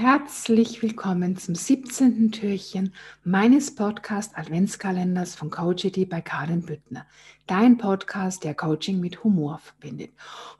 [0.00, 2.30] herzlich willkommen zum 17.
[2.30, 7.04] Türchen meines Podcast Adventskalenders von Coachity bei Karin Büttner.
[7.48, 10.12] Dein Podcast, der Coaching mit Humor verbindet.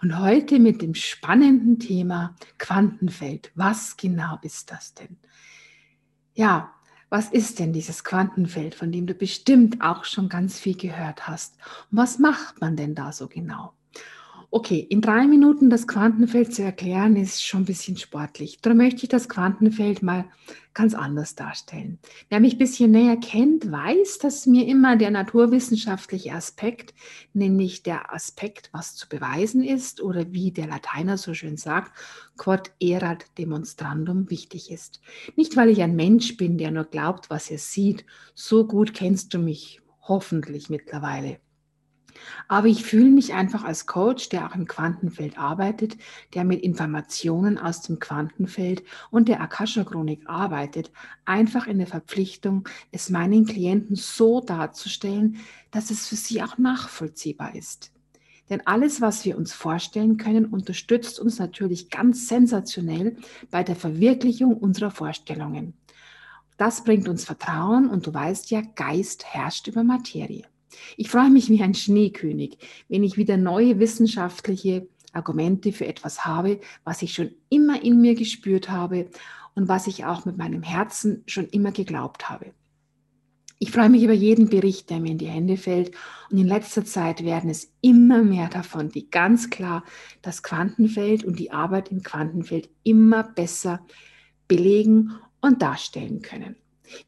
[0.02, 3.52] Und heute mit dem spannenden Thema Quantenfeld.
[3.54, 5.18] Was genau ist das denn?
[6.34, 6.72] Ja,
[7.08, 11.54] was ist denn dieses Quantenfeld, von dem du bestimmt auch schon ganz viel gehört hast?
[11.92, 13.72] Und was macht man denn da so genau?
[14.50, 18.58] Okay, in drei Minuten das Quantenfeld zu erklären, ist schon ein bisschen sportlich.
[18.62, 20.24] Darum möchte ich das Quantenfeld mal
[20.72, 21.98] ganz anders darstellen.
[22.30, 26.94] Wer mich ein bisschen näher kennt, weiß, dass mir immer der naturwissenschaftliche Aspekt,
[27.34, 31.92] nämlich der Aspekt, was zu beweisen ist oder wie der Lateiner so schön sagt,
[32.38, 35.02] quod erat demonstrandum wichtig ist.
[35.36, 38.06] Nicht, weil ich ein Mensch bin, der nur glaubt, was er sieht.
[38.34, 41.38] So gut kennst du mich hoffentlich mittlerweile.
[42.48, 45.96] Aber ich fühle mich einfach als Coach, der auch im Quantenfeld arbeitet,
[46.34, 50.90] der mit Informationen aus dem Quantenfeld und der Akasha-Chronik arbeitet,
[51.24, 55.38] einfach in der Verpflichtung, es meinen Klienten so darzustellen,
[55.70, 57.92] dass es für sie auch nachvollziehbar ist.
[58.50, 63.16] Denn alles, was wir uns vorstellen können, unterstützt uns natürlich ganz sensationell
[63.50, 65.74] bei der Verwirklichung unserer Vorstellungen.
[66.56, 70.44] Das bringt uns Vertrauen und du weißt ja, Geist herrscht über Materie.
[70.96, 76.60] Ich freue mich wie ein Schneekönig, wenn ich wieder neue wissenschaftliche Argumente für etwas habe,
[76.84, 79.08] was ich schon immer in mir gespürt habe
[79.54, 82.52] und was ich auch mit meinem Herzen schon immer geglaubt habe.
[83.60, 85.90] Ich freue mich über jeden Bericht, der mir in die Hände fällt.
[86.30, 89.82] Und in letzter Zeit werden es immer mehr davon, die ganz klar
[90.22, 93.84] das Quantenfeld und die Arbeit im Quantenfeld immer besser
[94.46, 96.54] belegen und darstellen können.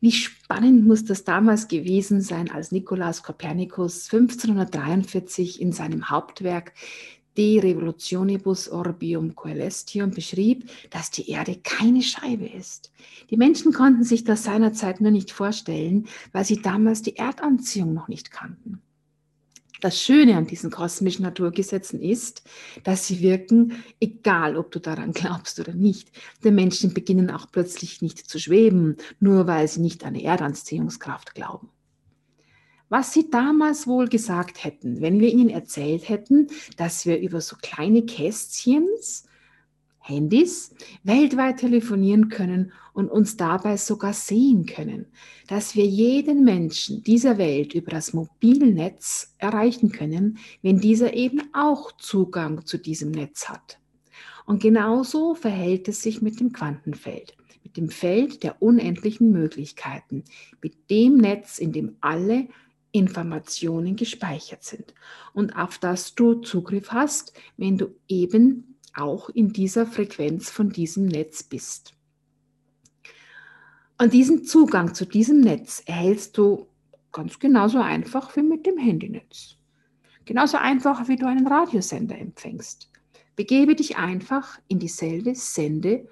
[0.00, 6.72] Wie spannend muss das damals gewesen sein, als Nikolaus Kopernikus 1543 in seinem Hauptwerk
[7.36, 12.92] De Revolutionibus Orbium Coelestium beschrieb, dass die Erde keine Scheibe ist.
[13.30, 18.08] Die Menschen konnten sich das seinerzeit nur nicht vorstellen, weil sie damals die Erdanziehung noch
[18.08, 18.82] nicht kannten.
[19.80, 22.42] Das Schöne an diesen kosmischen Naturgesetzen ist,
[22.84, 26.10] dass sie wirken, egal ob du daran glaubst oder nicht.
[26.44, 31.70] Die Menschen beginnen auch plötzlich nicht zu schweben, nur weil sie nicht an Erdanziehungskraft glauben.
[32.90, 37.56] Was sie damals wohl gesagt hätten, wenn wir ihnen erzählt hätten, dass wir über so
[37.56, 39.24] kleine Kästchens
[40.10, 45.06] Handys weltweit telefonieren können und uns dabei sogar sehen können,
[45.46, 51.92] dass wir jeden Menschen dieser Welt über das Mobilnetz erreichen können, wenn dieser eben auch
[51.92, 53.78] Zugang zu diesem Netz hat.
[54.46, 60.24] Und genauso verhält es sich mit dem Quantenfeld, mit dem Feld der unendlichen Möglichkeiten,
[60.60, 62.48] mit dem Netz, in dem alle
[62.92, 64.94] Informationen gespeichert sind
[65.32, 71.06] und auf das du Zugriff hast, wenn du eben auch in dieser Frequenz von diesem
[71.06, 71.94] Netz bist.
[74.00, 76.66] Und diesen Zugang zu diesem Netz erhältst du
[77.12, 79.56] ganz genauso einfach wie mit dem Handynetz.
[80.24, 82.90] Genauso einfach, wie du einen Radiosender empfängst.
[83.36, 86.08] Begebe dich einfach in dieselbe Sende-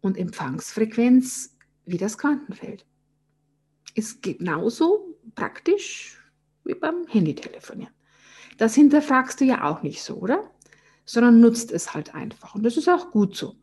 [0.00, 2.86] und Empfangsfrequenz wie das Quantenfeld.
[3.94, 6.18] Ist genauso praktisch
[6.64, 7.92] wie beim Handytelefonieren.
[8.56, 10.50] Das hinterfragst du ja auch nicht so, oder?
[11.04, 12.54] Sondern nutzt es halt einfach.
[12.54, 13.56] Und das ist auch gut so.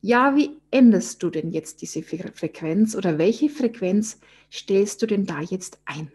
[0.00, 4.18] Ja, wie änderst du denn jetzt diese Frequenz oder welche Frequenz
[4.50, 6.10] stellst du denn da jetzt ein?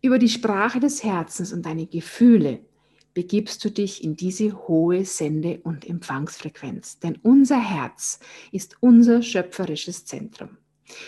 [0.00, 2.60] Über die Sprache des Herzens und deine Gefühle
[3.14, 7.00] begibst du dich in diese hohe Sende- und Empfangsfrequenz.
[7.00, 8.20] Denn unser Herz
[8.52, 10.56] ist unser schöpferisches Zentrum.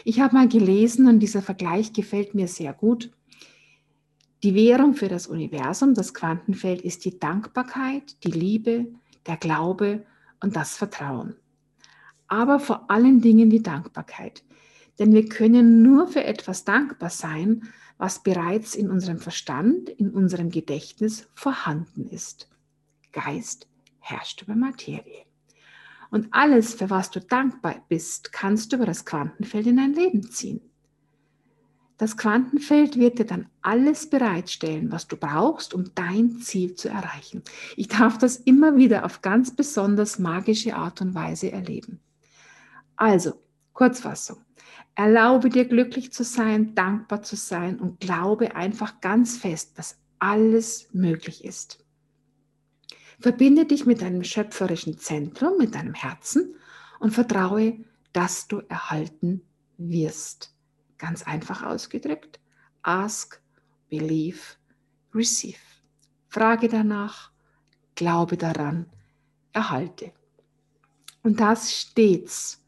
[0.05, 3.13] Ich habe mal gelesen und dieser Vergleich gefällt mir sehr gut.
[4.43, 8.87] Die Währung für das Universum, das Quantenfeld, ist die Dankbarkeit, die Liebe,
[9.27, 10.05] der Glaube
[10.43, 11.37] und das Vertrauen.
[12.27, 14.43] Aber vor allen Dingen die Dankbarkeit.
[14.99, 20.51] Denn wir können nur für etwas dankbar sein, was bereits in unserem Verstand, in unserem
[20.51, 22.49] Gedächtnis vorhanden ist.
[23.13, 23.69] Geist
[24.01, 25.25] herrscht über Materie.
[26.11, 30.31] Und alles, für was du dankbar bist, kannst du über das Quantenfeld in dein Leben
[30.33, 30.72] ziehen.
[32.03, 37.45] Das Quantenfeld wird dir dann alles bereitstellen, was du brauchst, um dein Ziel zu erreichen.
[37.77, 42.01] Ich darf das immer wieder auf ganz besonders magische Art und Weise erleben.
[42.97, 43.35] Also,
[43.73, 44.39] Kurzfassung.
[44.97, 50.89] Erlaube dir glücklich zu sein, dankbar zu sein und glaube einfach ganz fest, dass alles
[50.93, 51.87] möglich ist.
[53.21, 56.57] Verbinde dich mit deinem schöpferischen Zentrum, mit deinem Herzen
[56.99, 57.79] und vertraue,
[58.13, 59.43] dass du erhalten
[59.79, 60.53] wirst.
[61.03, 62.39] Ganz einfach ausgedrückt.
[62.83, 63.43] Ask,
[63.89, 64.39] believe,
[65.13, 65.59] receive.
[66.29, 67.33] Frage danach,
[67.97, 68.87] glaube daran,
[69.53, 70.13] erhalte.
[71.25, 72.65] Und das stets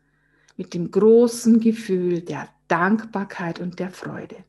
[0.57, 4.43] mit dem großen Gefühl der Dankbarkeit und der Freude.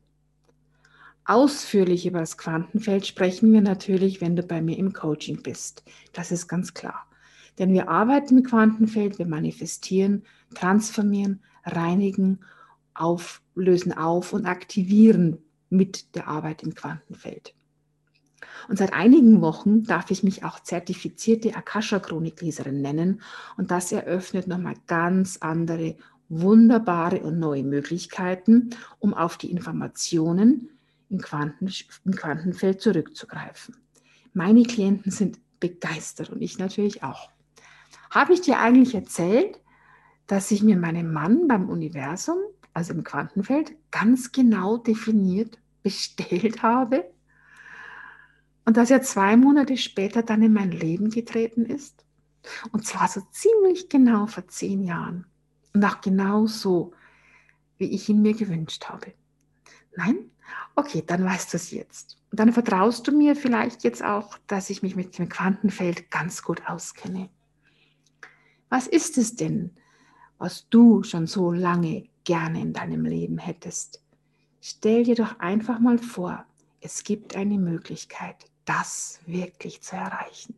[1.24, 5.84] Ausführlich über das Quantenfeld sprechen wir natürlich, wenn du bei mir im Coaching bist.
[6.12, 7.06] Das ist ganz klar.
[7.60, 10.24] Denn wir arbeiten mit Quantenfeld, wir manifestieren,
[10.54, 12.40] transformieren, reinigen,
[12.96, 15.38] auflösen auf und aktivieren
[15.70, 17.54] mit der Arbeit im Quantenfeld.
[18.68, 23.20] Und seit einigen Wochen darf ich mich auch zertifizierte Akasha-Chronikleserin nennen
[23.56, 25.96] und das eröffnet nochmal ganz andere,
[26.28, 30.70] wunderbare und neue Möglichkeiten, um auf die Informationen
[31.08, 31.70] im, Quanten,
[32.04, 33.76] im Quantenfeld zurückzugreifen.
[34.32, 37.30] Meine Klienten sind begeistert und ich natürlich auch.
[38.10, 39.60] Habe ich dir eigentlich erzählt,
[40.26, 42.38] dass ich mir meinen Mann beim Universum,
[42.76, 47.10] also im Quantenfeld, ganz genau definiert bestellt habe?
[48.66, 52.04] Und dass er zwei Monate später dann in mein Leben getreten ist?
[52.72, 55.26] Und zwar so ziemlich genau vor zehn Jahren.
[55.72, 56.92] Und auch genau so,
[57.78, 59.14] wie ich ihn mir gewünscht habe.
[59.96, 60.30] Nein?
[60.74, 62.18] Okay, dann weißt du es jetzt.
[62.30, 66.42] Und dann vertraust du mir vielleicht jetzt auch, dass ich mich mit dem Quantenfeld ganz
[66.42, 67.30] gut auskenne.
[68.68, 69.70] Was ist es denn,
[70.36, 74.02] was du schon so lange gerne in deinem Leben hättest?
[74.60, 76.44] Stell dir doch einfach mal vor,
[76.80, 78.36] es gibt eine Möglichkeit,
[78.66, 80.54] das wirklich zu erreichen.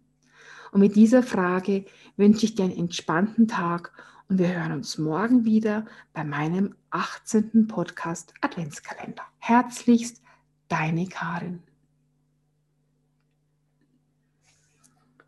[0.72, 1.84] Und mit dieser Frage
[2.16, 3.92] wünsche ich dir einen entspannten Tag
[4.28, 7.66] und wir hören uns morgen wieder bei meinem 18.
[7.68, 9.22] Podcast Adventskalender.
[9.38, 10.22] Herzlichst,
[10.68, 11.62] deine Karin.